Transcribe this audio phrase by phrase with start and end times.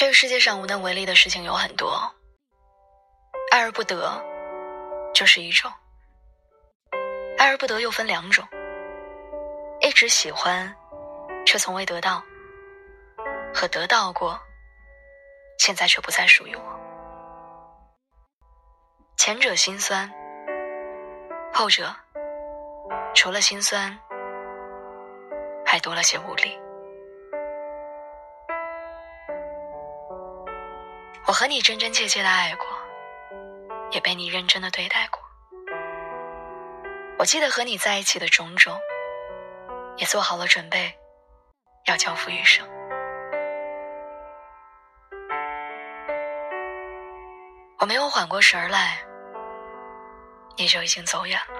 [0.00, 2.10] 这个世界上无能为力的事情有很多，
[3.50, 4.18] 爱而不得
[5.12, 5.70] 就是一种。
[7.36, 8.42] 爱而不得又分两种：
[9.82, 10.74] 一直喜欢
[11.44, 12.22] 却从未得到，
[13.52, 14.40] 和得到过，
[15.58, 16.80] 现在却不再属于我。
[19.18, 20.10] 前者心酸，
[21.52, 21.94] 后者
[23.14, 24.00] 除了心酸，
[25.66, 26.58] 还多了些无力。
[31.30, 32.66] 我和你真真切切的爱过，
[33.92, 35.22] 也被你认真的对待过。
[37.20, 38.76] 我记得和你在一起的种种，
[39.96, 40.92] 也做好了准备，
[41.86, 42.68] 要交付余生。
[47.78, 48.98] 我没有缓过神来，
[50.56, 51.54] 你就已经走远了，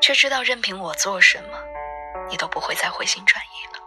[0.00, 1.58] 却知道任凭我做什么，
[2.30, 3.83] 你都不会再回心转意了。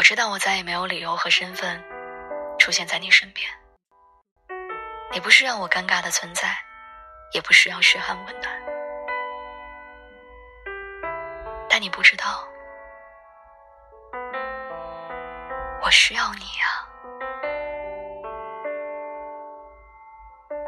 [0.00, 1.84] 我知道我再也没有理由和身份
[2.58, 3.46] 出现在你身边。
[5.12, 6.56] 你不是让我尴尬的存在，
[7.34, 8.62] 也不是要嘘寒问暖。
[11.68, 12.48] 但你不知道，
[15.82, 16.88] 我需要你呀。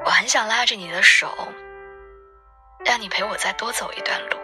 [0.05, 1.34] 我很想拉着你的手，
[2.84, 4.37] 让你陪我再多走一段路。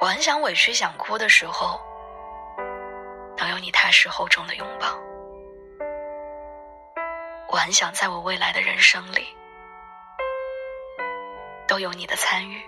[0.00, 1.89] 我很想委屈想哭的时候。
[3.40, 4.86] 能有你踏实厚重的拥抱，
[7.48, 9.34] 我很想在我未来的人生里
[11.66, 12.62] 都有你的参与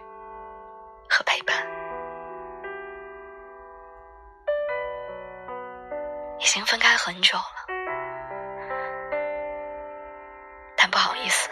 [1.11, 1.55] 和陪伴。
[6.39, 7.67] 已经分开很久了，
[10.75, 11.51] 但不好意思，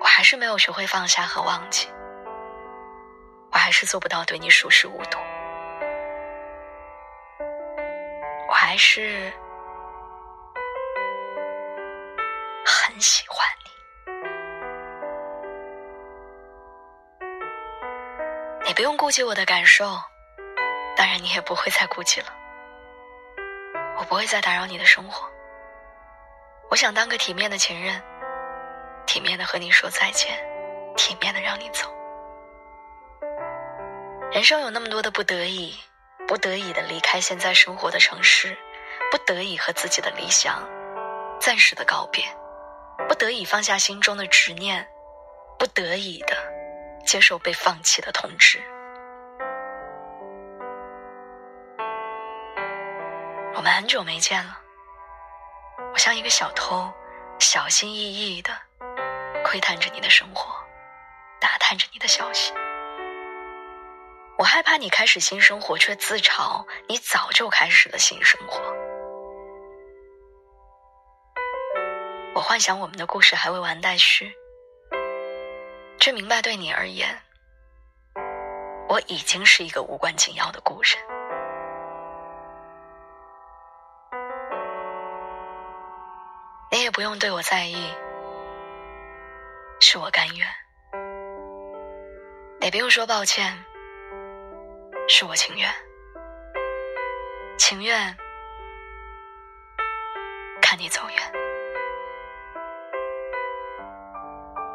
[0.00, 1.88] 我还是没有学会放下和忘记，
[3.52, 5.18] 我还是做不到对你熟视无睹。
[8.74, 9.32] 还是
[12.66, 13.70] 很喜欢你，
[18.66, 19.84] 你不用顾及我的感受，
[20.96, 22.26] 当然你也不会再顾及了。
[23.96, 25.30] 我不会再打扰你的生活。
[26.68, 28.02] 我想当个体面的情人，
[29.06, 30.36] 体面的和你说再见，
[30.96, 31.88] 体面的让你走。
[34.32, 35.78] 人生有那么多的不得已。
[36.26, 38.56] 不得已的离开现在生活的城市，
[39.14, 40.60] 不得已和自己的理想
[41.38, 42.24] 暂时的告别，
[43.08, 44.84] 不得已放下心中的执念，
[45.56, 46.36] 不得已的
[47.06, 48.60] 接受被放弃的通知。
[53.54, 54.58] 我们很久没见了，
[55.92, 56.92] 我像一个小偷，
[57.38, 58.50] 小心翼翼的
[59.44, 60.56] 窥探着你的生活，
[61.40, 62.52] 打探着你的消息。
[64.38, 68.74] 我害怕你开始新生活，却自嘲你早就开始了新生活。
[72.46, 74.30] 幻想我们的故事还未完待续，
[75.98, 77.08] 却明白对你而言，
[78.86, 80.98] 我已经是一个无关紧要的故人。
[86.70, 87.90] 你也不用对我在意，
[89.80, 90.46] 是我甘愿。
[92.60, 93.56] 也不用说抱歉。
[95.08, 95.68] 是我情愿，
[97.56, 98.14] 情愿
[100.60, 101.43] 看你走远。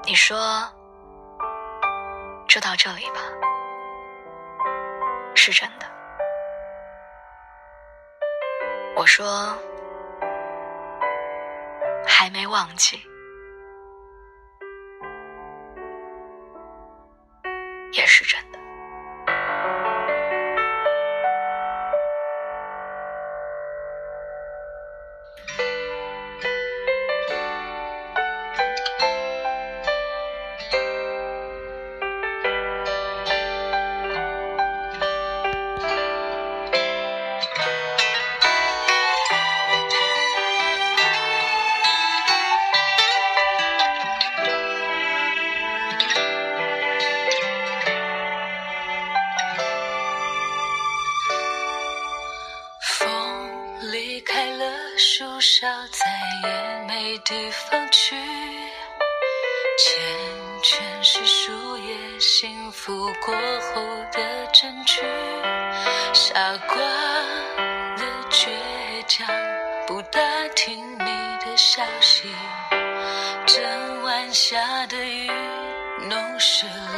[0.10, 0.68] 你说
[2.48, 3.22] 就到这里吧，
[5.36, 5.86] 是真的。
[8.96, 9.56] 我说
[12.08, 13.00] 还没忘记，
[17.94, 18.59] 也是真的。
[55.40, 58.14] 多少再也没地方去，
[59.78, 63.82] 缱绻是树叶幸福过后
[64.12, 65.02] 的证据。
[66.12, 66.76] 傻瓜
[67.96, 68.50] 的倔
[69.08, 69.26] 强，
[69.88, 70.20] 不打
[70.58, 71.06] 听你
[71.46, 72.36] 的消息。
[73.46, 75.32] 整晚下的雨，
[76.10, 76.89] 弄湿了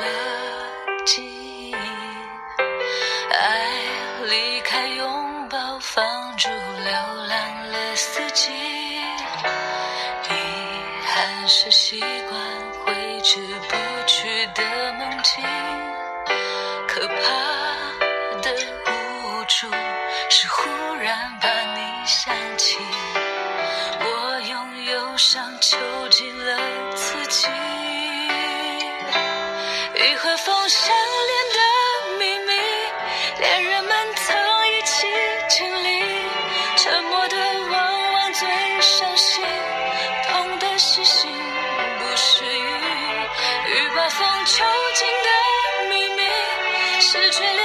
[19.53, 22.77] 是忽然把你想起，
[23.99, 25.77] 我用忧伤囚
[26.09, 26.57] 禁了
[26.95, 27.49] 自己。
[29.93, 30.95] 雨和风相
[31.27, 31.59] 连的
[32.17, 32.53] 秘密，
[33.39, 34.35] 恋人们曾
[34.69, 35.05] 一起
[35.49, 36.01] 经历，
[36.77, 37.37] 沉默的
[37.71, 38.47] 往往最
[38.81, 39.43] 伤心，
[40.29, 41.29] 痛的是心
[41.99, 42.49] 不是雨。
[43.67, 44.63] 雨把风囚
[44.95, 46.21] 禁的秘密，
[47.01, 47.60] 是追。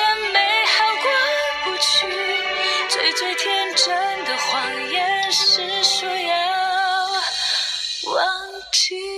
[3.06, 7.06] 最最天真的谎言是说要
[8.12, 8.26] 忘
[8.72, 9.15] 记。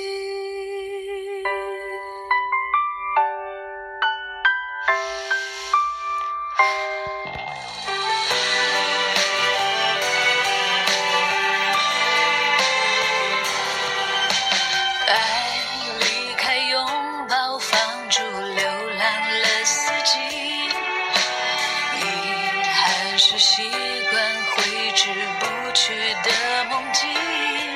[25.78, 27.67] 去的梦境。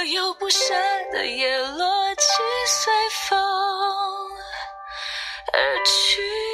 [0.00, 0.72] 所有不舍
[1.12, 2.26] 的叶落尽，
[2.66, 2.90] 随
[3.28, 3.38] 风
[5.52, 6.49] 而去。